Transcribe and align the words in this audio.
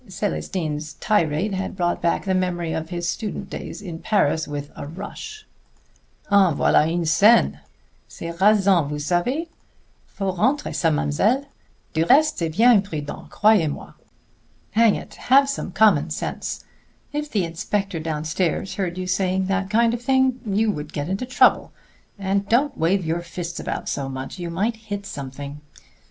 Célestine's 0.07 0.93
tirade 0.95 1.53
had 1.53 1.75
brought 1.75 2.01
back 2.01 2.25
the 2.25 2.33
memory 2.33 2.73
of 2.73 2.89
his 2.89 3.07
student 3.07 3.51
days 3.51 3.83
in 3.83 3.99
Paris 3.99 4.47
with 4.47 4.71
a 4.75 4.87
rush. 4.87 5.45
"En 6.31 6.55
voilà 6.55 6.91
une 6.91 7.03
scène! 7.05 7.59
C'est 8.07 8.31
rasant, 8.39 8.89
vous 8.89 8.97
savez. 8.97 9.47
Faut 10.07 10.31
rentrer 10.35 10.71
ça, 10.73 10.91
mademoiselle. 10.91 11.45
Du 11.93 12.03
reste, 12.05 12.39
c'est 12.39 12.49
bien 12.49 12.77
imprudent, 12.81 13.29
croyez 13.29 13.67
moi. 13.69 13.93
Hang 14.75 14.95
it! 14.95 15.13
have 15.29 15.47
some 15.47 15.69
common 15.71 16.09
sense! 16.09 16.65
If 17.13 17.29
the 17.29 17.45
inspector 17.45 17.99
downstairs 17.99 18.73
heard 18.77 18.97
you 18.97 19.05
saying 19.05 19.45
that 19.49 19.69
kind 19.69 19.93
of 19.93 20.01
thing, 20.01 20.39
you 20.47 20.71
would 20.71 20.93
get 20.93 21.09
into 21.09 21.27
trouble. 21.27 21.73
And 22.17 22.49
don't 22.49 22.75
wave 22.75 23.05
your 23.05 23.21
fists 23.21 23.59
about 23.59 23.87
so 23.87 24.09
much; 24.09 24.39
you 24.39 24.49
might 24.49 24.77
hit 24.77 25.05
something. 25.05 25.61